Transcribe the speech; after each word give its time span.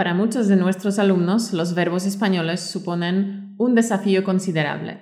Para 0.00 0.14
muchos 0.14 0.48
de 0.48 0.56
nuestros 0.56 0.98
alumnos, 0.98 1.52
los 1.52 1.74
verbos 1.74 2.06
españoles 2.06 2.60
suponen 2.60 3.54
un 3.58 3.74
desafío 3.74 4.24
considerable. 4.24 4.98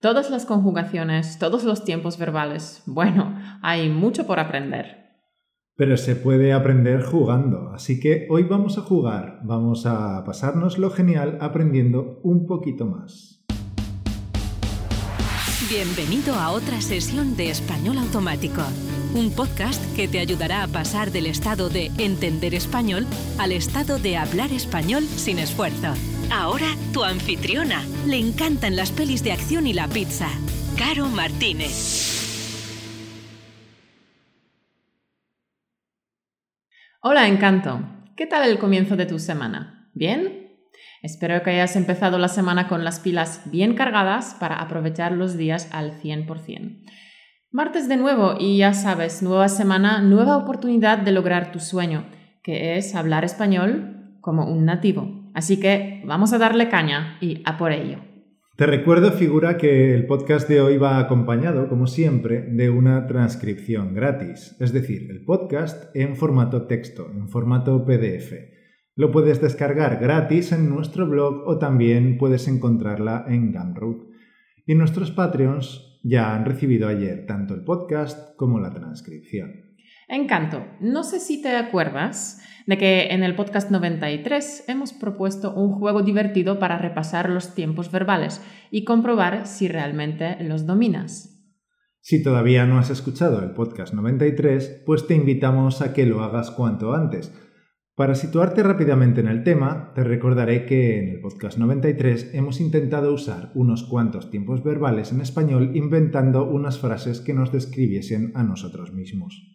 Todas 0.00 0.28
las 0.28 0.44
conjugaciones, 0.44 1.38
todos 1.38 1.64
los 1.64 1.82
tiempos 1.82 2.18
verbales. 2.18 2.82
Bueno, 2.84 3.38
hay 3.62 3.88
mucho 3.88 4.26
por 4.26 4.38
aprender. 4.38 4.98
Pero 5.76 5.96
se 5.96 6.14
puede 6.14 6.52
aprender 6.52 7.02
jugando, 7.02 7.70
así 7.72 7.98
que 7.98 8.26
hoy 8.28 8.42
vamos 8.42 8.76
a 8.76 8.82
jugar, 8.82 9.40
vamos 9.44 9.86
a 9.86 10.22
pasarnos 10.26 10.76
lo 10.76 10.90
genial 10.90 11.38
aprendiendo 11.40 12.20
un 12.22 12.44
poquito 12.44 12.84
más. 12.84 13.43
Bienvenido 15.70 16.34
a 16.34 16.50
otra 16.50 16.82
sesión 16.82 17.36
de 17.36 17.48
Español 17.48 17.96
Automático, 17.96 18.62
un 19.14 19.34
podcast 19.34 19.82
que 19.96 20.08
te 20.08 20.18
ayudará 20.18 20.62
a 20.62 20.68
pasar 20.68 21.10
del 21.10 21.24
estado 21.24 21.70
de 21.70 21.90
entender 21.96 22.54
español 22.54 23.06
al 23.38 23.50
estado 23.50 23.98
de 23.98 24.18
hablar 24.18 24.52
español 24.52 25.04
sin 25.04 25.38
esfuerzo. 25.38 25.94
Ahora, 26.30 26.66
tu 26.92 27.02
anfitriona. 27.02 27.82
Le 28.06 28.18
encantan 28.18 28.76
las 28.76 28.92
pelis 28.92 29.24
de 29.24 29.32
acción 29.32 29.66
y 29.66 29.72
la 29.72 29.88
pizza. 29.88 30.28
Caro 30.76 31.06
Martínez. 31.06 32.20
Hola, 37.00 37.26
Encanto. 37.26 37.80
¿Qué 38.16 38.26
tal 38.26 38.50
el 38.50 38.58
comienzo 38.58 38.96
de 38.96 39.06
tu 39.06 39.18
semana? 39.18 39.90
¿Bien? 39.94 40.43
Espero 41.04 41.42
que 41.42 41.50
hayas 41.50 41.76
empezado 41.76 42.16
la 42.16 42.28
semana 42.28 42.66
con 42.66 42.82
las 42.82 42.98
pilas 42.98 43.42
bien 43.44 43.74
cargadas 43.74 44.34
para 44.40 44.54
aprovechar 44.54 45.12
los 45.12 45.36
días 45.36 45.68
al 45.70 45.92
100%. 46.00 46.82
Martes 47.52 47.90
de 47.90 47.98
nuevo 47.98 48.36
y 48.40 48.56
ya 48.56 48.72
sabes, 48.72 49.22
nueva 49.22 49.50
semana, 49.50 50.00
nueva 50.00 50.38
oportunidad 50.38 50.96
de 50.96 51.12
lograr 51.12 51.52
tu 51.52 51.60
sueño, 51.60 52.06
que 52.42 52.78
es 52.78 52.94
hablar 52.94 53.22
español 53.22 54.16
como 54.22 54.50
un 54.50 54.64
nativo. 54.64 55.30
Así 55.34 55.60
que 55.60 56.02
vamos 56.06 56.32
a 56.32 56.38
darle 56.38 56.70
caña 56.70 57.18
y 57.20 57.42
a 57.44 57.58
por 57.58 57.72
ello. 57.72 57.98
Te 58.56 58.64
recuerdo, 58.64 59.12
figura, 59.12 59.58
que 59.58 59.92
el 59.92 60.06
podcast 60.06 60.48
de 60.48 60.62
hoy 60.62 60.78
va 60.78 60.98
acompañado, 60.98 61.68
como 61.68 61.86
siempre, 61.86 62.40
de 62.40 62.70
una 62.70 63.06
transcripción 63.06 63.92
gratis, 63.92 64.56
es 64.58 64.72
decir, 64.72 65.10
el 65.10 65.22
podcast 65.22 65.94
en 65.94 66.16
formato 66.16 66.66
texto, 66.66 67.10
en 67.14 67.28
formato 67.28 67.84
PDF. 67.84 68.53
Lo 68.96 69.10
puedes 69.10 69.40
descargar 69.40 69.98
gratis 70.00 70.52
en 70.52 70.68
nuestro 70.68 71.08
blog 71.08 71.42
o 71.46 71.58
también 71.58 72.16
puedes 72.16 72.46
encontrarla 72.46 73.24
en 73.28 73.52
Gumroad. 73.52 74.06
Y 74.66 74.76
nuestros 74.76 75.10
Patreons 75.10 76.00
ya 76.04 76.34
han 76.34 76.44
recibido 76.44 76.86
ayer 76.86 77.26
tanto 77.26 77.54
el 77.54 77.64
podcast 77.64 78.36
como 78.36 78.60
la 78.60 78.70
transcripción. 78.70 79.74
Encanto. 80.06 80.64
No 80.80 81.02
sé 81.02 81.18
si 81.18 81.42
te 81.42 81.56
acuerdas 81.56 82.40
de 82.66 82.78
que 82.78 83.08
en 83.08 83.24
el 83.24 83.34
podcast 83.34 83.70
93 83.70 84.64
hemos 84.68 84.92
propuesto 84.92 85.52
un 85.54 85.72
juego 85.72 86.02
divertido 86.02 86.60
para 86.60 86.78
repasar 86.78 87.30
los 87.30 87.54
tiempos 87.54 87.90
verbales 87.90 88.42
y 88.70 88.84
comprobar 88.84 89.46
si 89.46 89.66
realmente 89.66 90.36
los 90.40 90.66
dominas. 90.66 91.34
Si 92.00 92.22
todavía 92.22 92.66
no 92.66 92.78
has 92.78 92.90
escuchado 92.90 93.42
el 93.42 93.52
podcast 93.52 93.94
93, 93.94 94.82
pues 94.86 95.06
te 95.06 95.14
invitamos 95.14 95.80
a 95.80 95.94
que 95.94 96.06
lo 96.06 96.22
hagas 96.22 96.50
cuanto 96.50 96.94
antes. 96.94 97.32
Para 97.96 98.16
situarte 98.16 98.64
rápidamente 98.64 99.20
en 99.20 99.28
el 99.28 99.44
tema, 99.44 99.92
te 99.94 100.02
recordaré 100.02 100.66
que 100.66 100.98
en 100.98 101.10
el 101.10 101.20
podcast 101.20 101.58
93 101.58 102.34
hemos 102.34 102.60
intentado 102.60 103.14
usar 103.14 103.52
unos 103.54 103.84
cuantos 103.84 104.32
tiempos 104.32 104.64
verbales 104.64 105.12
en 105.12 105.20
español 105.20 105.70
inventando 105.76 106.44
unas 106.44 106.80
frases 106.80 107.20
que 107.20 107.34
nos 107.34 107.52
describiesen 107.52 108.32
a 108.34 108.42
nosotros 108.42 108.92
mismos. 108.92 109.48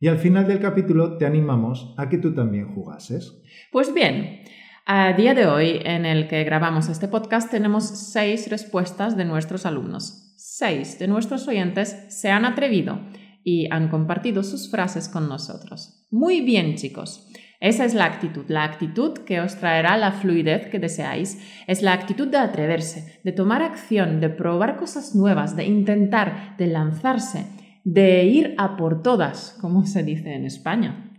Y 0.00 0.08
al 0.08 0.18
final 0.18 0.48
del 0.48 0.58
capítulo 0.58 1.18
te 1.18 1.24
animamos 1.24 1.94
a 1.98 2.08
que 2.08 2.18
tú 2.18 2.34
también 2.34 2.74
jugases. 2.74 3.40
Pues 3.70 3.94
bien, 3.94 4.40
a 4.84 5.12
día 5.12 5.32
de 5.32 5.46
hoy 5.46 5.78
en 5.84 6.04
el 6.04 6.26
que 6.26 6.42
grabamos 6.42 6.88
este 6.88 7.06
podcast 7.06 7.48
tenemos 7.48 7.84
seis 7.84 8.50
respuestas 8.50 9.16
de 9.16 9.24
nuestros 9.24 9.66
alumnos. 9.66 10.34
Seis 10.36 10.98
de 10.98 11.06
nuestros 11.06 11.46
oyentes 11.46 11.96
se 12.08 12.28
han 12.28 12.44
atrevido 12.44 12.98
y 13.44 13.68
han 13.70 13.88
compartido 13.88 14.42
sus 14.42 14.68
frases 14.68 15.08
con 15.08 15.28
nosotros. 15.28 16.08
Muy 16.10 16.40
bien, 16.40 16.74
chicos. 16.74 17.28
Esa 17.62 17.86
es 17.86 17.94
la 17.94 18.04
actitud, 18.04 18.44
la 18.48 18.64
actitud 18.64 19.14
que 19.20 19.40
os 19.40 19.56
traerá 19.56 19.96
la 19.96 20.12
fluidez 20.12 20.68
que 20.68 20.78
deseáis. 20.78 21.38
Es 21.66 21.80
la 21.80 21.94
actitud 21.94 22.28
de 22.28 22.36
atreverse, 22.36 23.20
de 23.24 23.32
tomar 23.32 23.62
acción, 23.62 24.20
de 24.20 24.28
probar 24.28 24.76
cosas 24.76 25.14
nuevas, 25.14 25.56
de 25.56 25.64
intentar, 25.64 26.56
de 26.58 26.66
lanzarse 26.66 27.46
de 27.84 28.24
ir 28.24 28.54
a 28.58 28.76
por 28.76 29.02
todas, 29.02 29.56
como 29.60 29.86
se 29.86 30.02
dice 30.02 30.34
en 30.34 30.44
España. 30.44 31.10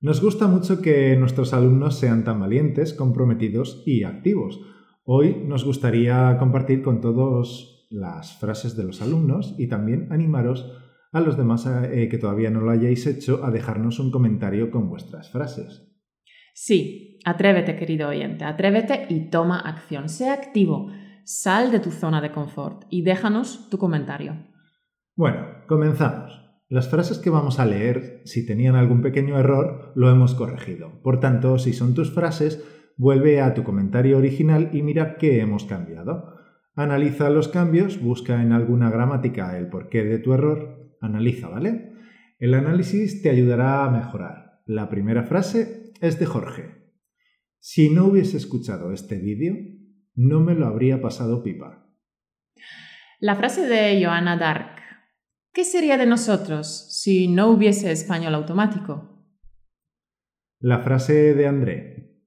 Nos 0.00 0.20
gusta 0.20 0.46
mucho 0.46 0.82
que 0.82 1.16
nuestros 1.16 1.54
alumnos 1.54 1.98
sean 1.98 2.24
tan 2.24 2.40
valientes, 2.40 2.92
comprometidos 2.92 3.82
y 3.86 4.04
activos. 4.04 4.60
Hoy 5.04 5.42
nos 5.46 5.64
gustaría 5.64 6.36
compartir 6.38 6.82
con 6.82 7.00
todos 7.00 7.86
las 7.90 8.38
frases 8.38 8.76
de 8.76 8.84
los 8.84 9.02
alumnos 9.02 9.54
y 9.58 9.68
también 9.68 10.08
animaros 10.10 10.70
a 11.14 11.20
los 11.20 11.36
demás 11.36 11.64
eh, 11.66 12.08
que 12.10 12.18
todavía 12.18 12.50
no 12.50 12.60
lo 12.60 12.72
hayáis 12.72 13.06
hecho 13.06 13.44
a 13.44 13.52
dejarnos 13.52 14.00
un 14.00 14.10
comentario 14.10 14.70
con 14.70 14.90
vuestras 14.90 15.30
frases. 15.30 15.88
Sí, 16.52 17.20
atrévete 17.24 17.76
querido 17.76 18.08
oyente, 18.08 18.44
atrévete 18.44 19.06
y 19.08 19.30
toma 19.30 19.60
acción, 19.60 20.08
sé 20.08 20.28
activo, 20.28 20.90
sal 21.24 21.70
de 21.70 21.78
tu 21.78 21.92
zona 21.92 22.20
de 22.20 22.32
confort 22.32 22.84
y 22.90 23.02
déjanos 23.02 23.70
tu 23.70 23.78
comentario. 23.78 24.36
Bueno, 25.14 25.46
comenzamos. 25.68 26.42
Las 26.68 26.88
frases 26.88 27.18
que 27.18 27.30
vamos 27.30 27.60
a 27.60 27.66
leer, 27.66 28.22
si 28.24 28.44
tenían 28.44 28.74
algún 28.74 29.00
pequeño 29.00 29.38
error, 29.38 29.92
lo 29.94 30.10
hemos 30.10 30.34
corregido. 30.34 31.00
Por 31.02 31.20
tanto, 31.20 31.58
si 31.58 31.72
son 31.72 31.94
tus 31.94 32.12
frases, 32.12 32.64
vuelve 32.96 33.40
a 33.40 33.54
tu 33.54 33.62
comentario 33.62 34.18
original 34.18 34.70
y 34.72 34.82
mira 34.82 35.16
qué 35.16 35.38
hemos 35.38 35.64
cambiado. 35.64 36.34
Analiza 36.74 37.30
los 37.30 37.46
cambios, 37.46 38.02
busca 38.02 38.42
en 38.42 38.50
alguna 38.50 38.90
gramática 38.90 39.56
el 39.56 39.68
porqué 39.68 40.02
de 40.02 40.18
tu 40.18 40.34
error, 40.34 40.83
analiza, 41.00 41.48
¿vale? 41.48 41.92
El 42.38 42.54
análisis 42.54 43.22
te 43.22 43.30
ayudará 43.30 43.84
a 43.84 43.90
mejorar. 43.90 44.62
La 44.66 44.88
primera 44.88 45.24
frase 45.24 45.92
es 46.00 46.18
de 46.18 46.26
Jorge. 46.26 46.92
Si 47.58 47.90
no 47.90 48.06
hubiese 48.06 48.36
escuchado 48.36 48.92
este 48.92 49.18
vídeo, 49.18 49.54
no 50.14 50.40
me 50.40 50.54
lo 50.54 50.66
habría 50.66 51.00
pasado 51.00 51.42
pipa. 51.42 51.90
La 53.20 53.36
frase 53.36 53.66
de 53.66 54.04
Johanna 54.04 54.36
Dark 54.36 54.74
¿Qué 55.54 55.62
sería 55.62 55.96
de 55.96 56.06
nosotros 56.06 56.88
si 56.90 57.28
no 57.28 57.48
hubiese 57.48 57.92
español 57.92 58.34
automático? 58.34 59.24
La 60.58 60.80
frase 60.80 61.32
de 61.32 61.46
André. 61.46 62.18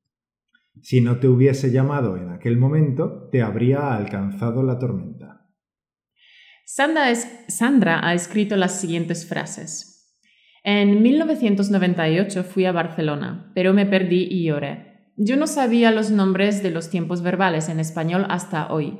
Si 0.81 1.01
no 1.01 1.19
te 1.19 1.27
hubiese 1.27 1.69
llamado 1.69 2.15
en 2.15 2.29
aquel 2.29 2.57
momento, 2.57 3.27
te 3.29 3.41
habría 3.41 3.93
alcanzado 3.93 4.63
la 4.63 4.79
tormenta. 4.79 5.45
Sandra, 6.69 8.05
ha 8.05 8.13
escrito 8.13 8.57
las 8.57 8.81
siguientes 8.81 9.25
frases. 9.25 10.19
En 10.65 11.01
1998 11.01 12.43
fui 12.43 12.65
a 12.65 12.73
Barcelona, 12.73 13.53
pero 13.55 13.71
me 13.71 13.85
perdí 13.85 14.27
y 14.29 14.43
lloré. 14.43 15.13
Yo 15.15 15.37
no 15.37 15.47
sabía 15.47 15.91
los 15.91 16.11
nombres 16.11 16.61
de 16.61 16.71
los 16.71 16.89
tiempos 16.89 17.21
verbales 17.21 17.69
en 17.69 17.79
español 17.79 18.25
hasta 18.27 18.73
hoy. 18.73 18.99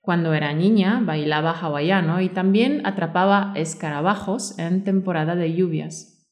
Cuando 0.00 0.32
era 0.32 0.52
niña 0.52 1.00
bailaba 1.04 1.50
hawaiano 1.50 2.20
y 2.20 2.28
también 2.28 2.86
atrapaba 2.86 3.52
escarabajos 3.56 4.56
en 4.60 4.84
temporada 4.84 5.34
de 5.34 5.56
lluvias. 5.56 6.30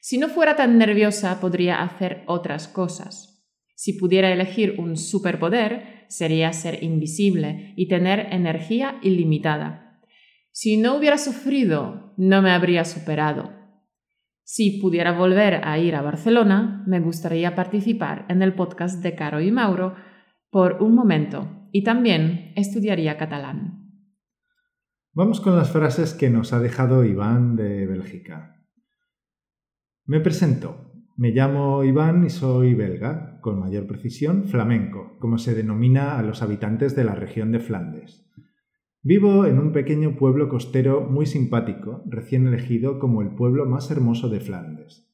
Si 0.00 0.16
no 0.16 0.28
fuera 0.28 0.56
tan 0.56 0.78
nerviosa 0.78 1.40
podría 1.40 1.82
hacer 1.82 2.22
otras 2.26 2.68
cosas. 2.68 3.46
Si 3.74 3.92
pudiera 3.92 4.32
elegir 4.32 4.76
un 4.78 4.96
superpoder, 4.96 6.06
sería 6.08 6.54
ser 6.54 6.82
invisible 6.82 7.74
y 7.76 7.88
tener 7.88 8.28
energía 8.30 8.98
ilimitada. 9.02 9.85
Si 10.58 10.78
no 10.78 10.96
hubiera 10.96 11.18
sufrido, 11.18 12.14
no 12.16 12.40
me 12.40 12.50
habría 12.50 12.86
superado. 12.86 13.52
Si 14.42 14.80
pudiera 14.80 15.12
volver 15.12 15.60
a 15.62 15.78
ir 15.78 15.94
a 15.94 16.00
Barcelona, 16.00 16.82
me 16.86 16.98
gustaría 16.98 17.54
participar 17.54 18.24
en 18.30 18.40
el 18.40 18.54
podcast 18.54 19.02
de 19.02 19.14
Caro 19.14 19.42
y 19.42 19.52
Mauro 19.52 19.96
por 20.48 20.82
un 20.82 20.94
momento 20.94 21.68
y 21.72 21.84
también 21.84 22.54
estudiaría 22.56 23.18
catalán. 23.18 24.00
Vamos 25.12 25.42
con 25.42 25.56
las 25.56 25.70
frases 25.70 26.14
que 26.14 26.30
nos 26.30 26.54
ha 26.54 26.58
dejado 26.58 27.04
Iván 27.04 27.56
de 27.56 27.86
Bélgica. 27.86 28.64
Me 30.06 30.20
presento. 30.20 30.90
Me 31.18 31.32
llamo 31.32 31.84
Iván 31.84 32.24
y 32.24 32.30
soy 32.30 32.72
belga, 32.72 33.40
con 33.42 33.58
mayor 33.60 33.86
precisión 33.86 34.44
flamenco, 34.44 35.18
como 35.18 35.36
se 35.36 35.54
denomina 35.54 36.18
a 36.18 36.22
los 36.22 36.40
habitantes 36.40 36.96
de 36.96 37.04
la 37.04 37.14
región 37.14 37.52
de 37.52 37.60
Flandes. 37.60 38.26
Vivo 39.08 39.46
en 39.46 39.60
un 39.60 39.70
pequeño 39.70 40.16
pueblo 40.16 40.48
costero 40.48 41.00
muy 41.00 41.26
simpático, 41.26 42.02
recién 42.06 42.48
elegido 42.48 42.98
como 42.98 43.22
el 43.22 43.36
pueblo 43.36 43.64
más 43.64 43.88
hermoso 43.92 44.28
de 44.28 44.40
Flandes. 44.40 45.08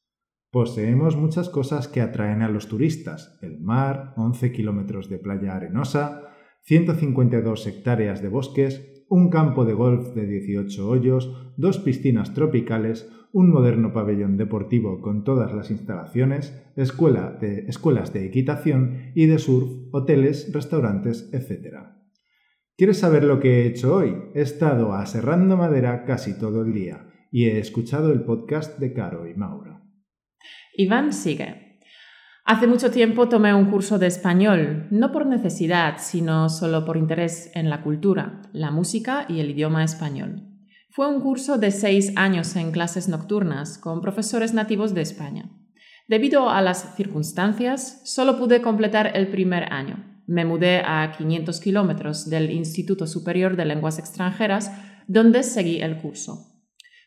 Poseemos 0.49 1.15
muchas 1.15 1.47
cosas 1.47 1.87
que 1.87 2.01
atraen 2.01 2.41
a 2.41 2.49
los 2.49 2.67
turistas, 2.67 3.37
el 3.43 3.59
mar, 3.59 4.15
11 4.17 4.51
kilómetros 4.51 5.09
de 5.09 5.19
playa 5.19 5.55
arenosa, 5.55 6.23
152 6.63 7.67
hectáreas 7.67 8.23
de 8.23 8.29
bosques, 8.29 9.05
un 9.09 9.29
campo 9.29 9.63
de 9.63 9.73
golf 9.73 10.15
de 10.15 10.25
18 10.25 10.89
hoyos, 10.89 11.53
dos 11.55 11.77
piscinas 11.77 12.33
tropicales, 12.33 13.13
un 13.31 13.51
moderno 13.51 13.93
pabellón 13.93 14.37
deportivo 14.37 15.01
con 15.01 15.23
todas 15.23 15.53
las 15.53 15.69
instalaciones, 15.69 16.59
escuela 16.75 17.37
de, 17.39 17.67
escuelas 17.67 18.11
de 18.11 18.25
equitación 18.25 19.11
y 19.13 19.27
de 19.27 19.37
surf, 19.37 19.69
hoteles, 19.91 20.51
restaurantes, 20.51 21.31
etc. 21.31 22.02
¿Quieres 22.75 22.97
saber 22.97 23.23
lo 23.23 23.39
que 23.39 23.61
he 23.61 23.67
hecho 23.67 23.97
hoy? 23.97 24.15
He 24.33 24.41
estado 24.41 24.93
aserrando 24.93 25.55
madera 25.55 26.05
casi 26.05 26.39
todo 26.39 26.63
el 26.63 26.73
día 26.73 27.05
y 27.31 27.45
he 27.45 27.59
escuchado 27.59 28.11
el 28.11 28.23
podcast 28.23 28.79
de 28.79 28.93
Caro 28.93 29.27
y 29.27 29.35
Mauro. 29.35 29.79
Iván 30.75 31.13
sigue. 31.13 31.79
Hace 32.45 32.65
mucho 32.65 32.89
tiempo 32.89 33.29
tomé 33.29 33.53
un 33.53 33.69
curso 33.69 33.99
de 33.99 34.07
español, 34.07 34.87
no 34.89 35.11
por 35.11 35.27
necesidad, 35.27 35.97
sino 35.99 36.49
solo 36.49 36.83
por 36.83 36.97
interés 36.97 37.51
en 37.53 37.69
la 37.69 37.83
cultura, 37.83 38.41
la 38.53 38.71
música 38.71 39.27
y 39.29 39.39
el 39.39 39.51
idioma 39.51 39.83
español. 39.83 40.41
Fue 40.89 41.07
un 41.07 41.21
curso 41.21 41.59
de 41.59 41.69
seis 41.69 42.11
años 42.15 42.55
en 42.55 42.71
clases 42.71 43.07
nocturnas 43.07 43.77
con 43.77 44.01
profesores 44.01 44.55
nativos 44.55 44.95
de 44.95 45.01
España. 45.01 45.51
Debido 46.07 46.49
a 46.49 46.61
las 46.63 46.95
circunstancias, 46.95 48.01
solo 48.03 48.39
pude 48.39 48.63
completar 48.63 49.11
el 49.15 49.27
primer 49.27 49.71
año. 49.71 50.12
Me 50.27 50.45
mudé 50.45 50.81
a 50.85 51.11
500 51.17 51.59
kilómetros 51.59 52.29
del 52.29 52.51
Instituto 52.51 53.07
Superior 53.07 53.55
de 53.55 53.65
Lenguas 53.65 53.99
Extranjeras, 53.99 54.71
donde 55.07 55.43
seguí 55.43 55.81
el 55.81 55.97
curso. 55.97 56.53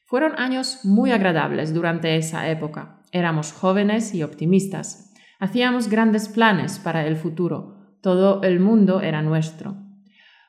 Fueron 0.04 0.38
años 0.38 0.84
muy 0.84 1.10
agradables 1.10 1.74
durante 1.74 2.16
esa 2.16 2.48
época. 2.48 3.00
Éramos 3.12 3.52
jóvenes 3.52 4.14
y 4.14 4.22
optimistas. 4.22 5.12
Hacíamos 5.40 5.88
grandes 5.88 6.28
planes 6.28 6.78
para 6.78 7.06
el 7.06 7.16
futuro. 7.16 7.98
Todo 8.02 8.42
el 8.42 8.60
mundo 8.60 9.00
era 9.00 9.22
nuestro. 9.22 9.76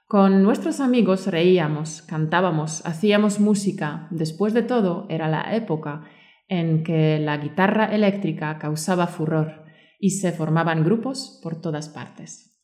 Con 0.07 0.43
nuestros 0.43 0.79
amigos 0.79 1.27
reíamos, 1.27 2.01
cantábamos, 2.01 2.85
hacíamos 2.85 3.39
música. 3.39 4.07
Después 4.11 4.53
de 4.53 4.61
todo, 4.61 5.05
era 5.09 5.27
la 5.27 5.55
época 5.55 6.03
en 6.47 6.83
que 6.83 7.19
la 7.19 7.37
guitarra 7.37 7.85
eléctrica 7.85 8.57
causaba 8.57 9.07
furor 9.07 9.65
y 9.99 10.11
se 10.11 10.31
formaban 10.31 10.83
grupos 10.83 11.39
por 11.43 11.59
todas 11.59 11.89
partes. 11.89 12.56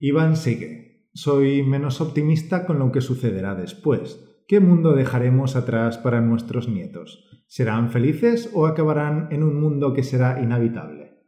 Iván 0.00 0.36
sigue. 0.36 1.08
Soy 1.14 1.62
menos 1.62 2.00
optimista 2.00 2.66
con 2.66 2.80
lo 2.80 2.90
que 2.90 3.00
sucederá 3.00 3.54
después. 3.54 4.20
¿Qué 4.48 4.58
mundo 4.58 4.92
dejaremos 4.92 5.54
atrás 5.54 5.98
para 5.98 6.20
nuestros 6.20 6.68
nietos? 6.68 7.30
¿Serán 7.46 7.90
felices 7.90 8.50
o 8.52 8.66
acabarán 8.66 9.28
en 9.30 9.44
un 9.44 9.60
mundo 9.60 9.94
que 9.94 10.02
será 10.02 10.42
inhabitable? 10.42 11.22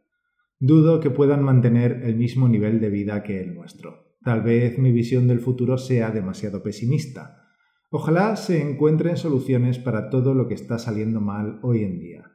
Dudo 0.59 0.99
que 0.99 1.09
puedan 1.09 1.43
mantener 1.43 2.01
el 2.03 2.17
mismo 2.17 2.49
nivel 2.49 2.81
de 2.81 2.89
vida 2.89 3.23
que 3.23 3.39
el 3.39 3.55
nuestro. 3.55 4.17
Tal 4.21 4.41
vez 4.41 4.77
mi 4.77 4.91
visión 4.91 5.27
del 5.27 5.39
futuro 5.39 5.77
sea 5.77 6.11
demasiado 6.11 6.61
pesimista. 6.61 7.47
Ojalá 7.89 8.35
se 8.35 8.61
encuentren 8.61 9.15
soluciones 9.15 9.79
para 9.79 10.09
todo 10.09 10.33
lo 10.33 10.49
que 10.49 10.55
está 10.55 10.77
saliendo 10.77 11.21
mal 11.21 11.59
hoy 11.63 11.83
en 11.83 11.99
día. 11.99 12.31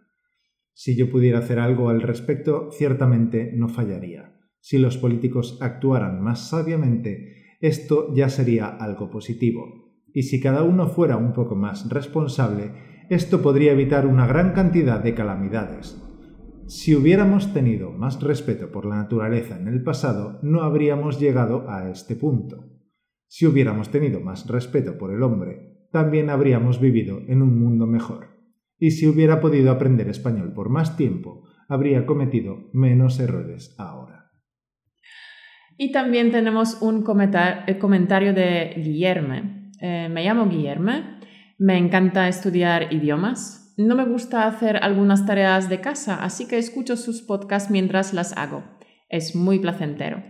Si 0.72 0.96
yo 0.96 1.10
pudiera 1.10 1.40
hacer 1.40 1.58
algo 1.58 1.90
al 1.90 2.00
respecto, 2.00 2.70
ciertamente 2.72 3.52
no 3.54 3.68
fallaría. 3.68 4.31
Si 4.62 4.78
los 4.78 4.96
políticos 4.96 5.58
actuaran 5.60 6.22
más 6.22 6.48
sabiamente, 6.48 7.56
esto 7.60 8.14
ya 8.14 8.28
sería 8.28 8.68
algo 8.68 9.10
positivo. 9.10 9.90
Y 10.14 10.22
si 10.22 10.40
cada 10.40 10.62
uno 10.62 10.86
fuera 10.86 11.16
un 11.16 11.32
poco 11.32 11.56
más 11.56 11.88
responsable, 11.88 12.70
esto 13.10 13.42
podría 13.42 13.72
evitar 13.72 14.06
una 14.06 14.24
gran 14.24 14.52
cantidad 14.52 15.02
de 15.02 15.14
calamidades. 15.14 16.00
Si 16.68 16.94
hubiéramos 16.94 17.52
tenido 17.52 17.90
más 17.90 18.22
respeto 18.22 18.70
por 18.70 18.86
la 18.86 18.94
naturaleza 18.96 19.58
en 19.58 19.66
el 19.66 19.82
pasado, 19.82 20.38
no 20.42 20.62
habríamos 20.62 21.18
llegado 21.18 21.68
a 21.68 21.90
este 21.90 22.14
punto. 22.14 22.64
Si 23.26 23.46
hubiéramos 23.46 23.90
tenido 23.90 24.20
más 24.20 24.46
respeto 24.46 24.96
por 24.96 25.12
el 25.12 25.24
hombre, 25.24 25.88
también 25.90 26.30
habríamos 26.30 26.80
vivido 26.80 27.20
en 27.26 27.42
un 27.42 27.58
mundo 27.58 27.88
mejor. 27.88 28.28
Y 28.78 28.92
si 28.92 29.08
hubiera 29.08 29.40
podido 29.40 29.72
aprender 29.72 30.08
español 30.08 30.52
por 30.52 30.68
más 30.68 30.96
tiempo, 30.96 31.42
habría 31.68 32.06
cometido 32.06 32.70
menos 32.72 33.18
errores 33.18 33.74
ahora. 33.76 34.21
Y 35.82 35.90
también 35.90 36.30
tenemos 36.30 36.80
un 36.80 37.04
eh, 37.04 37.78
comentario 37.80 38.32
de 38.32 38.72
Guillermo. 38.76 39.34
Eh, 39.80 40.08
me 40.08 40.22
llamo 40.22 40.48
Guillermo 40.48 40.92
me 41.58 41.76
encanta 41.76 42.28
estudiar 42.28 42.92
idiomas. 42.92 43.74
No 43.76 43.96
me 43.96 44.04
gusta 44.04 44.46
hacer 44.46 44.76
algunas 44.76 45.26
tareas 45.26 45.68
de 45.68 45.80
casa, 45.80 46.22
así 46.22 46.46
que 46.46 46.56
escucho 46.56 46.96
sus 46.96 47.22
podcasts 47.22 47.68
mientras 47.68 48.14
las 48.14 48.36
hago. 48.36 48.62
Es 49.08 49.34
muy 49.34 49.58
placentero. 49.58 50.22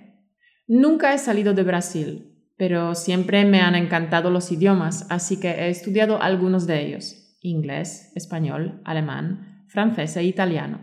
Nunca 0.67 1.13
he 1.13 1.19
salido 1.19 1.53
de 1.53 1.65
Brasil, 1.65 2.35
pero 2.57 2.95
siempre 2.95 3.45
me 3.45 3.61
han 3.61 3.75
encantado 3.75 4.31
los 4.31 4.51
idiomas, 4.53 5.07
así 5.11 5.39
que 5.39 5.51
he 5.51 5.69
estudiado 5.69 6.23
algunos 6.23 6.67
de 6.67 6.87
ellos. 6.87 7.37
Inglés, 7.43 8.11
español, 8.15 8.81
alemán, 8.87 9.67
francés 9.69 10.17
e 10.17 10.25
italiano. 10.25 10.81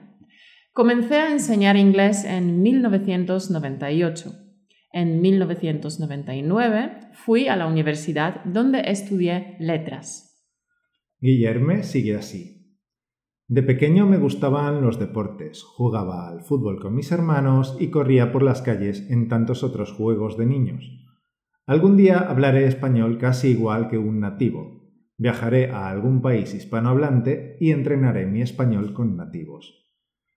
Comencé 0.73 1.15
a 1.15 1.31
enseñar 1.31 1.75
inglés 1.75 2.23
en 2.23 2.61
1998. 2.61 4.48
En 4.91 5.21
1999 5.21 7.11
fui 7.13 7.47
a 7.47 7.55
la 7.55 7.67
universidad 7.67 8.43
donde 8.45 8.81
estudié 8.85 9.55
letras. 9.59 10.29
Guillerme 11.19 11.83
sigue 11.83 12.15
así. 12.15 12.77
De 13.47 13.61
pequeño 13.61 14.05
me 14.05 14.17
gustaban 14.17 14.81
los 14.81 14.99
deportes, 14.99 15.63
jugaba 15.63 16.27
al 16.27 16.41
fútbol 16.41 16.79
con 16.79 16.95
mis 16.95 17.11
hermanos 17.11 17.77
y 17.79 17.89
corría 17.89 18.31
por 18.31 18.43
las 18.43 18.61
calles 18.61 19.09
en 19.09 19.27
tantos 19.27 19.63
otros 19.63 19.91
juegos 19.91 20.37
de 20.37 20.45
niños. 20.45 20.99
Algún 21.65 21.97
día 21.97 22.19
hablaré 22.19 22.65
español 22.65 23.17
casi 23.19 23.49
igual 23.49 23.89
que 23.89 23.97
un 23.97 24.19
nativo. 24.19 24.91
Viajaré 25.17 25.69
a 25.69 25.89
algún 25.89 26.21
país 26.21 26.53
hispanohablante 26.53 27.57
y 27.59 27.71
entrenaré 27.71 28.25
mi 28.25 28.41
español 28.41 28.93
con 28.93 29.17
nativos. 29.17 29.87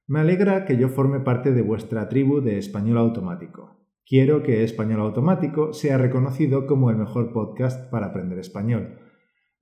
Me 0.06 0.20
alegra 0.20 0.64
que 0.66 0.76
yo 0.76 0.88
forme 0.88 1.20
parte 1.20 1.52
de 1.52 1.62
vuestra 1.62 2.08
tribu 2.08 2.40
de 2.40 2.58
español 2.58 2.98
automático. 2.98 3.81
Quiero 4.06 4.42
que 4.42 4.64
Español 4.64 5.00
Automático 5.00 5.72
sea 5.72 5.98
reconocido 5.98 6.66
como 6.66 6.90
el 6.90 6.96
mejor 6.96 7.32
podcast 7.32 7.90
para 7.90 8.06
aprender 8.06 8.38
español 8.38 8.98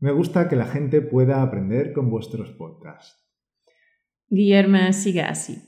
me 0.01 0.13
gusta 0.13 0.49
que 0.49 0.57
la 0.57 0.65
gente 0.65 1.03
pueda 1.03 1.43
aprender 1.43 1.93
con 1.93 2.11
vuestros 2.11 2.51
podcasts. 2.53 3.23
Guillermo 4.29 4.93
sigue 4.93 5.21
así. 5.21 5.63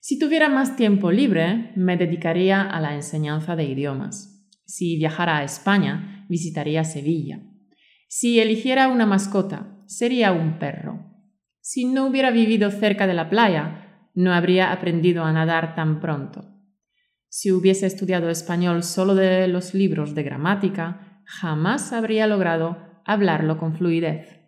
Si 0.00 0.18
tuviera 0.18 0.48
más 0.48 0.76
tiempo 0.76 1.10
libre, 1.10 1.72
me 1.74 1.96
dedicaría 1.96 2.62
a 2.62 2.80
la 2.80 2.94
enseñanza 2.94 3.56
de 3.56 3.64
idiomas. 3.64 4.48
Si 4.64 4.96
viajara 4.96 5.38
a 5.38 5.44
España, 5.44 6.24
visitaría 6.28 6.84
Sevilla. 6.84 7.40
Si 8.08 8.38
eligiera 8.38 8.88
una 8.88 9.06
mascota, 9.06 9.82
sería 9.86 10.30
un 10.32 10.60
perro. 10.60 11.04
Si 11.60 11.84
no 11.84 12.06
hubiera 12.06 12.30
vivido 12.30 12.70
cerca 12.70 13.08
de 13.08 13.14
la 13.14 13.28
playa, 13.28 14.08
no 14.14 14.32
habría 14.32 14.72
aprendido 14.72 15.24
a 15.24 15.32
nadar 15.32 15.74
tan 15.74 16.00
pronto. 16.00 16.57
Si 17.28 17.52
hubiese 17.52 17.86
estudiado 17.86 18.30
español 18.30 18.82
solo 18.82 19.14
de 19.14 19.48
los 19.48 19.74
libros 19.74 20.14
de 20.14 20.22
gramática, 20.22 21.22
jamás 21.26 21.92
habría 21.92 22.26
logrado 22.26 22.78
hablarlo 23.04 23.58
con 23.58 23.74
fluidez. 23.74 24.38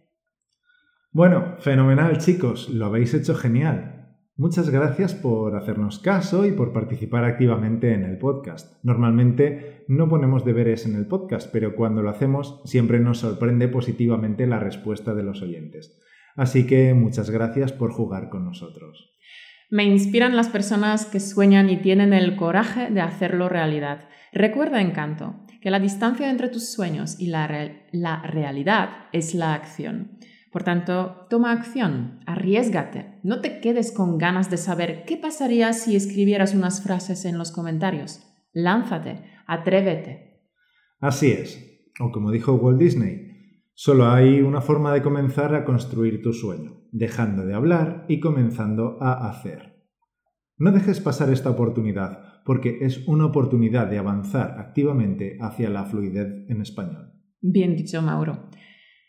Bueno, 1.13 1.57
fenomenal 1.59 2.19
chicos, 2.19 2.69
lo 2.71 2.87
habéis 2.87 3.15
hecho 3.15 3.35
genial. 3.35 4.01
Muchas 4.37 4.71
gracias 4.71 5.15
por 5.15 5.55
hacernos 5.55 5.99
caso 5.99 6.47
y 6.47 6.53
por 6.53 6.73
participar 6.73 7.25
activamente 7.25 7.93
en 7.93 8.05
el 8.05 8.17
podcast. 8.17 8.83
Normalmente 8.83 9.85
no 9.87 10.09
ponemos 10.09 10.47
deberes 10.47 10.87
en 10.87 10.95
el 10.95 11.07
podcast, 11.07 11.53
pero 11.53 11.77
cuando 11.77 12.01
lo 12.01 12.09
hacemos 12.09 12.63
siempre 12.65 13.01
nos 13.01 13.19
sorprende 13.19 13.69
positivamente 13.69 14.47
la 14.47 14.59
respuesta 14.59 15.15
de 15.15 15.25
los 15.25 15.43
oyentes. 15.43 16.01
Así 16.37 16.67
que 16.67 16.95
muchas 16.95 17.29
gracias 17.29 17.73
por 17.73 17.93
jugar 17.93 18.31
con 18.31 18.47
nosotros. 18.47 19.19
Me 19.71 19.85
inspiran 19.85 20.35
las 20.35 20.49
personas 20.49 21.07
que 21.07 21.21
sueñan 21.21 21.71
y 21.71 21.77
tienen 21.77 22.13
el 22.13 22.35
coraje 22.35 22.91
de 22.91 23.01
hacerlo 23.01 23.49
realidad. 23.49 24.09
Recuerda, 24.33 24.81
Encanto, 24.81 25.47
que 25.61 25.71
la 25.71 25.79
distancia 25.79 26.29
entre 26.29 26.49
tus 26.49 26.73
sueños 26.73 27.21
y 27.21 27.27
la, 27.27 27.47
realidad 28.25 28.91
es 29.13 29.35
la 29.35 29.55
acción. 29.55 30.19
Por 30.51 30.65
tanto, 30.65 31.27
toma 31.31 31.53
acción, 31.53 32.19
arriesgate, 32.27 33.21
no 33.23 33.41
te 33.41 33.61
quedes 33.61 33.93
con 33.93 34.19
ganas 34.19 34.51
de 34.51 34.57
saber 34.57 35.05
qué 35.05 35.17
pasaría 35.17 35.73
si 35.73 35.95
escribieras 35.95 36.53
unas 36.53 36.83
frases 36.83 37.25
en 37.25 37.39
los 37.39 37.53
comentarios. 37.53 38.27
Lánzate, 38.53 39.23
atrévete. 39.47 40.49
Así 40.99 41.31
es, 41.31 41.87
o 42.01 42.11
como 42.11 42.33
dijo 42.33 42.55
Walt 42.55 42.81
Disney, 42.81 43.30
solo 43.83 44.11
hay 44.11 44.43
una 44.43 44.61
forma 44.61 44.93
de 44.93 45.01
comenzar 45.01 45.55
a 45.55 45.65
construir 45.65 46.21
tu 46.21 46.35
sueño, 46.35 46.83
dejando 46.93 47.47
de 47.47 47.55
hablar 47.55 48.05
y 48.09 48.21
comenzando 48.21 48.99
a 49.01 49.27
hacer. 49.27 49.87
No 50.59 50.71
dejes 50.71 51.01
pasar 51.01 51.31
esta 51.33 51.49
oportunidad 51.49 52.43
porque 52.45 52.81
es 52.83 53.09
una 53.09 53.25
oportunidad 53.25 53.87
de 53.87 53.97
avanzar 53.97 54.59
activamente 54.59 55.39
hacia 55.41 55.71
la 55.71 55.87
fluidez 55.87 56.45
en 56.51 56.61
español. 56.61 57.15
Bien 57.41 57.75
dicho, 57.75 58.03
Mauro. 58.03 58.51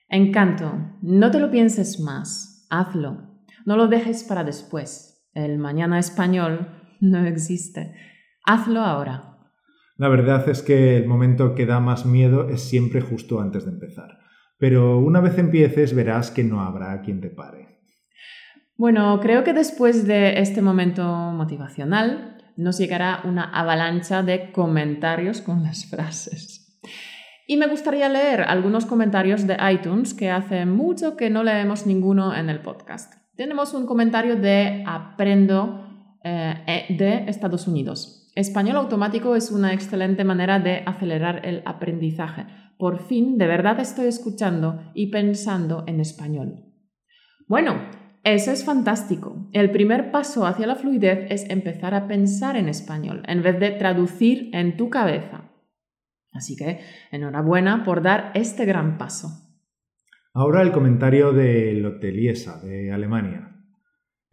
Encanto, 0.08 0.72
no 1.02 1.32
te 1.32 1.42
lo 1.42 1.52
pienses 1.52 2.00
más, 2.00 2.66
hazlo. 2.70 3.44
No 3.66 3.76
lo 3.76 3.90
dejes 3.90 4.24
para 4.24 4.46
después. 4.46 5.28
El 5.34 5.58
mañana 5.58 6.00
español 6.00 6.70
no 7.02 7.26
existe. 7.26 7.94
Hazlo 8.46 8.80
ahora. 8.80 9.38
La 9.98 10.08
verdad 10.08 10.48
es 10.48 10.62
que 10.62 10.96
el 10.96 11.10
momento 11.10 11.56
que 11.56 11.66
da 11.66 11.82
más 11.82 12.06
miedo 12.06 12.48
es 12.48 12.62
siempre 12.62 13.02
justo 13.02 13.42
antes 13.42 13.66
de 13.66 13.72
empezar. 13.72 14.22
Pero 14.62 15.00
una 15.00 15.22
vez 15.22 15.40
empieces 15.40 15.96
verás 15.96 16.30
que 16.30 16.44
no 16.44 16.62
habrá 16.62 17.02
quien 17.02 17.20
te 17.20 17.32
pare. 17.32 17.80
Bueno, 18.78 19.20
creo 19.20 19.44
que 19.44 19.54
después 19.54 20.06
de 20.06 20.40
este 20.40 20.62
momento 20.62 21.04
motivacional 21.04 22.38
nos 22.58 22.78
llegará 22.78 23.22
una 23.24 23.46
avalancha 23.46 24.22
de 24.22 24.52
comentarios 24.52 25.42
con 25.42 25.64
las 25.64 25.88
frases. 25.88 26.80
Y 27.48 27.58
me 27.58 27.66
gustaría 27.66 28.08
leer 28.08 28.42
algunos 28.42 28.86
comentarios 28.86 29.48
de 29.48 29.58
iTunes 29.74 30.14
que 30.14 30.30
hace 30.30 30.68
mucho 30.68 31.18
que 31.18 31.32
no 31.32 31.44
leemos 31.44 31.88
ninguno 31.88 32.36
en 32.36 32.52
el 32.52 32.60
podcast. 32.60 33.16
Tenemos 33.36 33.74
un 33.74 33.88
comentario 33.88 34.36
de 34.36 34.84
Aprendo 34.86 35.88
eh, 36.24 36.86
de 36.90 37.26
Estados 37.28 37.68
Unidos. 37.68 38.21
Español 38.36 38.78
automático 38.78 39.36
es 39.36 39.52
una 39.52 39.74
excelente 39.74 40.24
manera 40.24 40.60
de 40.60 40.84
acelerar 40.86 41.46
el 41.46 41.62
aprendizaje. 41.66 42.46
Por 42.78 43.00
fin, 43.00 43.38
de 43.38 43.48
verdad 43.48 43.80
estoy 43.80 44.08
escuchando 44.08 44.92
y 44.94 45.12
pensando 45.12 45.84
en 45.86 46.00
español. 46.00 46.66
Bueno, 47.48 47.90
eso 48.24 48.52
es 48.52 48.64
fantástico. 48.64 49.50
El 49.52 49.72
primer 49.72 50.12
paso 50.12 50.46
hacia 50.46 50.68
la 50.68 50.76
fluidez 50.76 51.30
es 51.30 51.50
empezar 51.50 51.94
a 51.94 52.08
pensar 52.08 52.56
en 52.56 52.70
español 52.70 53.24
en 53.28 53.44
vez 53.44 53.60
de 53.60 53.72
traducir 53.72 54.50
en 54.54 54.78
tu 54.78 54.90
cabeza. 54.90 55.52
Así 56.32 56.56
que 56.56 56.80
enhorabuena 57.12 57.84
por 57.84 58.02
dar 58.02 58.32
este 58.36 58.66
gran 58.66 58.98
paso. 58.98 59.28
Ahora 60.34 60.62
el 60.62 60.72
comentario 60.72 61.34
de 61.34 61.74
Loteliesa, 61.74 62.62
de 62.64 62.94
Alemania. 62.94 63.51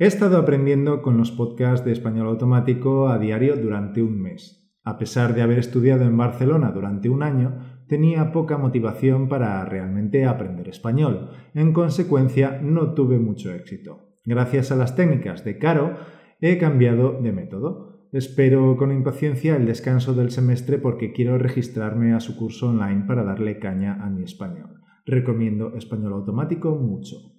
He 0.00 0.06
estado 0.06 0.38
aprendiendo 0.38 1.02
con 1.02 1.16
los 1.16 1.32
podcasts 1.32 1.84
de 1.84 1.90
español 1.90 2.28
automático 2.28 3.08
a 3.08 3.18
diario 3.18 3.56
durante 3.56 4.00
un 4.00 4.22
mes. 4.22 4.64
A 4.84 4.96
pesar 4.96 5.34
de 5.34 5.42
haber 5.42 5.58
estudiado 5.58 6.04
en 6.04 6.16
Barcelona 6.16 6.70
durante 6.70 7.08
un 7.08 7.24
año, 7.24 7.82
tenía 7.88 8.30
poca 8.30 8.58
motivación 8.58 9.28
para 9.28 9.64
realmente 9.64 10.24
aprender 10.24 10.68
español. 10.68 11.30
En 11.52 11.72
consecuencia, 11.72 12.60
no 12.62 12.94
tuve 12.94 13.18
mucho 13.18 13.52
éxito. 13.52 14.20
Gracias 14.24 14.70
a 14.70 14.76
las 14.76 14.94
técnicas 14.94 15.44
de 15.44 15.58
Caro, 15.58 15.96
he 16.40 16.58
cambiado 16.58 17.20
de 17.20 17.32
método. 17.32 18.06
Espero 18.12 18.76
con 18.76 18.92
impaciencia 18.92 19.56
el 19.56 19.66
descanso 19.66 20.14
del 20.14 20.30
semestre 20.30 20.78
porque 20.78 21.12
quiero 21.12 21.38
registrarme 21.38 22.14
a 22.14 22.20
su 22.20 22.36
curso 22.36 22.68
online 22.68 23.02
para 23.04 23.24
darle 23.24 23.58
caña 23.58 23.98
a 24.00 24.08
mi 24.10 24.22
español. 24.22 24.80
Recomiendo 25.04 25.74
español 25.74 26.12
automático 26.12 26.76
mucho. 26.76 27.37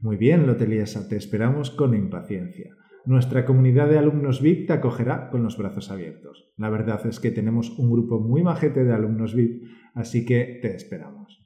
Muy 0.00 0.16
bien, 0.16 0.46
Loteliesa, 0.46 1.08
te 1.08 1.16
esperamos 1.16 1.70
con 1.70 1.94
impaciencia. 1.94 2.72
Nuestra 3.04 3.44
comunidad 3.44 3.88
de 3.88 3.98
alumnos 3.98 4.40
VIP 4.40 4.68
te 4.68 4.74
acogerá 4.74 5.28
con 5.30 5.42
los 5.42 5.56
brazos 5.56 5.90
abiertos. 5.90 6.52
La 6.56 6.70
verdad 6.70 7.04
es 7.06 7.18
que 7.18 7.32
tenemos 7.32 7.70
un 7.78 7.90
grupo 7.90 8.20
muy 8.20 8.42
majete 8.42 8.84
de 8.84 8.92
alumnos 8.94 9.34
VIP, 9.34 9.64
así 9.94 10.24
que 10.24 10.60
te 10.62 10.74
esperamos. 10.74 11.44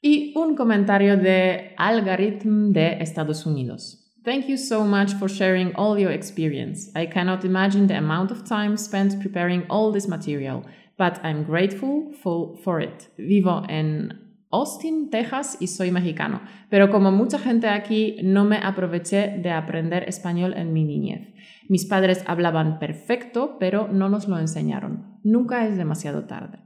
Y 0.00 0.32
un 0.36 0.54
comentario 0.54 1.16
de 1.16 1.74
Algorithm 1.76 2.70
de 2.70 2.98
Estados 3.00 3.44
Unidos. 3.44 4.04
Thank 4.24 4.46
you 4.46 4.56
so 4.56 4.84
much 4.84 5.14
for 5.14 5.28
sharing 5.28 5.72
all 5.74 5.98
your 5.98 6.12
experience. 6.12 6.92
I 6.94 7.08
cannot 7.08 7.44
imagine 7.44 7.88
the 7.88 7.96
amount 7.96 8.30
of 8.30 8.44
time 8.44 8.76
spent 8.76 9.20
preparing 9.20 9.64
all 9.68 9.92
this 9.92 10.06
material, 10.06 10.62
but 10.96 11.18
I'm 11.24 11.44
grateful 11.44 12.12
for, 12.22 12.56
for 12.62 12.80
it. 12.80 13.08
Vivo 13.16 13.64
en 13.68 14.27
Austin, 14.50 15.10
Texas 15.10 15.58
y 15.60 15.66
soy 15.66 15.90
mexicano, 15.90 16.40
pero 16.70 16.90
como 16.90 17.12
mucha 17.12 17.38
gente 17.38 17.68
aquí 17.68 18.16
no 18.22 18.44
me 18.44 18.56
aproveché 18.56 19.38
de 19.42 19.50
aprender 19.50 20.08
español 20.08 20.54
en 20.56 20.72
mi 20.72 20.84
niñez. 20.84 21.34
Mis 21.68 21.84
padres 21.84 22.24
hablaban 22.26 22.78
perfecto, 22.78 23.58
pero 23.60 23.88
no 23.88 24.08
nos 24.08 24.26
lo 24.26 24.38
enseñaron. 24.38 25.18
Nunca 25.22 25.66
es 25.66 25.76
demasiado 25.76 26.24
tarde. 26.26 26.60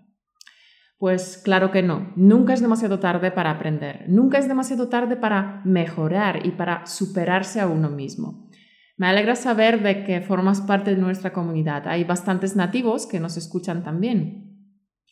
Pues 0.98 1.38
claro 1.42 1.72
que 1.72 1.82
no, 1.82 2.12
nunca 2.14 2.54
es 2.54 2.60
demasiado 2.60 3.00
tarde 3.00 3.32
para 3.32 3.50
aprender, 3.50 4.04
nunca 4.06 4.38
es 4.38 4.46
demasiado 4.46 4.88
tarde 4.88 5.16
para 5.16 5.60
mejorar 5.64 6.46
y 6.46 6.52
para 6.52 6.86
superarse 6.86 7.60
a 7.60 7.66
uno 7.66 7.90
mismo. 7.90 8.48
Me 8.96 9.08
alegra 9.08 9.34
saber 9.34 9.82
de 9.82 10.04
que 10.04 10.20
formas 10.20 10.60
parte 10.60 10.94
de 10.94 11.00
nuestra 11.00 11.32
comunidad. 11.32 11.88
Hay 11.88 12.04
bastantes 12.04 12.54
nativos 12.54 13.08
que 13.08 13.18
nos 13.18 13.36
escuchan 13.36 13.82
también. 13.82 14.51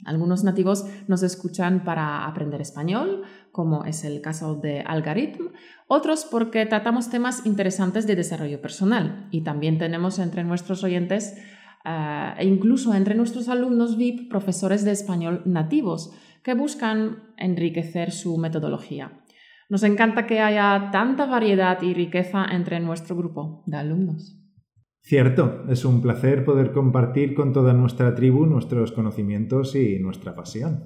Algunos 0.04 0.45
nativos 0.45 0.87
nos 1.09 1.23
escuchan 1.23 1.85
para 1.85 2.26
aprender 2.26 2.61
español, 2.61 3.23
como 3.52 3.85
es 3.85 4.04
el 4.04 4.21
caso 4.21 4.54
de 4.54 4.80
Algorithm, 4.80 5.49
otros 5.88 6.26
porque 6.30 6.66
tratamos 6.66 7.11
temas 7.11 7.45
interesantes 7.47 8.07
de 8.07 8.16
desarrollo 8.16 8.61
personal 8.61 9.28
y 9.30 9.42
también 9.42 9.78
tenemos 9.78 10.19
entre 10.19 10.45
nuestros 10.45 10.85
oyentes 10.85 11.37
eh, 11.85 12.35
e 12.38 12.47
incluso 12.47 12.95
entre 12.95 13.14
nuestros 13.14 13.49
alumnos 13.49 13.97
VIP 13.97 14.28
profesores 14.30 14.85
de 14.85 14.92
español 14.92 15.42
nativos 15.45 16.12
que 16.42 16.54
buscan 16.54 17.35
enriquecer 17.37 18.12
su 18.12 18.38
metodología. 18.38 19.21
Nos 19.69 19.83
encanta 19.83 20.26
que 20.26 20.40
haya 20.40 20.90
tanta 20.90 21.26
variedad 21.26 21.80
y 21.83 21.95
riqueza 21.95 22.45
entre 22.50 22.80
nuestro 22.80 23.14
grupo 23.14 23.62
de 23.66 23.76
alumnos. 23.76 24.39
Cierto, 25.02 25.64
es 25.69 25.85
un 25.85 26.02
placer 26.02 26.45
poder 26.45 26.73
compartir 26.73 27.35
con 27.35 27.52
toda 27.52 27.73
nuestra 27.73 28.14
tribu 28.14 28.47
nuestros 28.47 28.92
conocimientos 28.92 29.75
y 29.75 29.99
nuestra 29.99 30.35
pasión. 30.35 30.85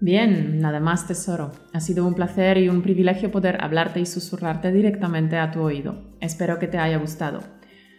Bien, 0.00 0.58
nada 0.60 0.80
más 0.80 1.06
tesoro. 1.06 1.50
Ha 1.72 1.80
sido 1.80 2.06
un 2.06 2.14
placer 2.14 2.58
y 2.58 2.68
un 2.68 2.82
privilegio 2.82 3.30
poder 3.30 3.62
hablarte 3.62 4.00
y 4.00 4.06
susurrarte 4.06 4.70
directamente 4.70 5.38
a 5.38 5.50
tu 5.50 5.60
oído. 5.60 6.16
Espero 6.20 6.58
que 6.58 6.66
te 6.66 6.78
haya 6.78 6.98
gustado. 6.98 7.40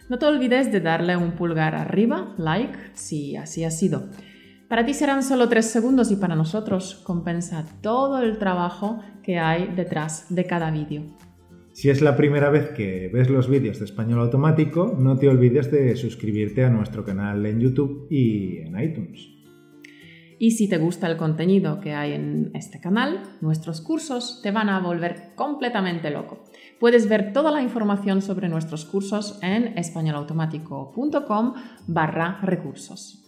No 0.08 0.18
te 0.18 0.26
olvides 0.26 0.70
de 0.70 0.80
darle 0.80 1.16
un 1.16 1.32
pulgar 1.32 1.74
arriba, 1.74 2.34
like, 2.38 2.78
si 2.94 3.36
así 3.36 3.64
ha 3.64 3.72
sido. 3.72 4.08
Para 4.68 4.84
ti 4.84 4.94
serán 4.94 5.22
solo 5.22 5.48
tres 5.48 5.66
segundos 5.66 6.12
y 6.12 6.16
para 6.16 6.36
nosotros 6.36 7.02
compensa 7.04 7.64
todo 7.82 8.22
el 8.22 8.38
trabajo 8.38 9.00
que 9.22 9.38
hay 9.38 9.66
detrás 9.74 10.26
de 10.28 10.44
cada 10.44 10.70
vídeo. 10.70 11.02
Si 11.76 11.90
es 11.90 12.00
la 12.00 12.16
primera 12.16 12.48
vez 12.48 12.70
que 12.70 13.10
ves 13.12 13.28
los 13.28 13.50
vídeos 13.50 13.80
de 13.80 13.84
español 13.84 14.20
automático, 14.20 14.96
no 14.98 15.18
te 15.18 15.28
olvides 15.28 15.70
de 15.70 15.94
suscribirte 15.94 16.64
a 16.64 16.70
nuestro 16.70 17.04
canal 17.04 17.44
en 17.44 17.60
YouTube 17.60 18.06
y 18.08 18.60
en 18.60 18.80
iTunes. 18.80 19.28
Y 20.38 20.52
si 20.52 20.70
te 20.70 20.78
gusta 20.78 21.06
el 21.06 21.18
contenido 21.18 21.80
que 21.80 21.92
hay 21.92 22.14
en 22.14 22.50
este 22.54 22.80
canal, 22.80 23.24
nuestros 23.42 23.82
cursos 23.82 24.40
te 24.42 24.52
van 24.52 24.70
a 24.70 24.80
volver 24.80 25.34
completamente 25.34 26.08
loco. 26.08 26.44
Puedes 26.80 27.10
ver 27.10 27.34
toda 27.34 27.50
la 27.50 27.60
información 27.60 28.22
sobre 28.22 28.48
nuestros 28.48 28.86
cursos 28.86 29.38
en 29.42 29.76
españolautomático.com 29.76 31.54
barra 31.88 32.40
recursos. 32.40 33.25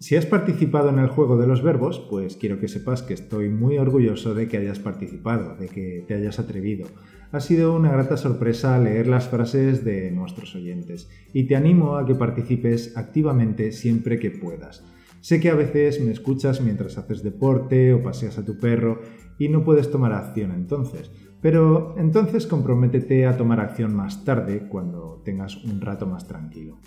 Si 0.00 0.16
has 0.16 0.24
participado 0.24 0.88
en 0.88 0.98
el 0.98 1.08
juego 1.08 1.36
de 1.36 1.46
los 1.46 1.62
verbos, 1.62 2.00
pues 2.08 2.38
quiero 2.38 2.58
que 2.58 2.68
sepas 2.68 3.02
que 3.02 3.12
estoy 3.12 3.50
muy 3.50 3.76
orgulloso 3.76 4.34
de 4.34 4.48
que 4.48 4.56
hayas 4.56 4.78
participado, 4.78 5.56
de 5.56 5.68
que 5.68 6.06
te 6.08 6.14
hayas 6.14 6.38
atrevido. 6.38 6.86
Ha 7.32 7.40
sido 7.40 7.76
una 7.76 7.92
grata 7.92 8.16
sorpresa 8.16 8.78
leer 8.78 9.06
las 9.06 9.28
frases 9.28 9.84
de 9.84 10.10
nuestros 10.10 10.54
oyentes 10.54 11.10
y 11.34 11.44
te 11.44 11.54
animo 11.54 11.96
a 11.96 12.06
que 12.06 12.14
participes 12.14 12.96
activamente 12.96 13.72
siempre 13.72 14.18
que 14.18 14.30
puedas. 14.30 14.86
Sé 15.20 15.38
que 15.38 15.50
a 15.50 15.54
veces 15.54 16.00
me 16.00 16.12
escuchas 16.12 16.62
mientras 16.62 16.96
haces 16.96 17.22
deporte 17.22 17.92
o 17.92 18.02
paseas 18.02 18.38
a 18.38 18.44
tu 18.44 18.58
perro 18.58 19.02
y 19.38 19.50
no 19.50 19.64
puedes 19.64 19.90
tomar 19.90 20.14
acción 20.14 20.52
entonces, 20.52 21.10
pero 21.42 21.94
entonces 21.98 22.46
comprométete 22.46 23.26
a 23.26 23.36
tomar 23.36 23.60
acción 23.60 23.94
más 23.94 24.24
tarde 24.24 24.66
cuando 24.66 25.20
tengas 25.26 25.62
un 25.62 25.78
rato 25.82 26.06
más 26.06 26.26
tranquilo. 26.26 26.78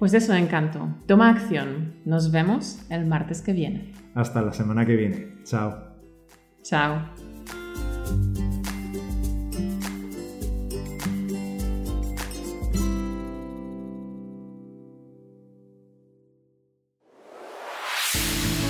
Pues 0.00 0.14
eso, 0.14 0.32
encanto. 0.32 0.88
Toma 1.06 1.28
acción. 1.28 1.92
Nos 2.06 2.32
vemos 2.32 2.80
el 2.88 3.04
martes 3.04 3.42
que 3.42 3.52
viene. 3.52 3.92
Hasta 4.14 4.40
la 4.40 4.50
semana 4.50 4.86
que 4.86 4.96
viene. 4.96 5.34
Chao. 5.44 5.74
Chao. 6.62 7.02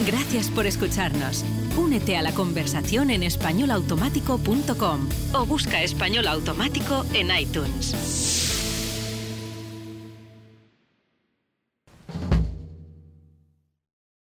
Gracias 0.05 0.51
por 0.51 0.67
escucharnos. 0.67 1.45
Únete 1.77 2.17
a 2.17 2.23
la 2.23 2.33
conversación 2.33 3.11
en 3.11 3.23
españolautomático.com 3.23 5.09
o 5.35 5.47
busca 5.47 5.81
español 5.85 6.27
automático 6.27 7.05
en 7.15 7.29
iTunes. 7.39 8.30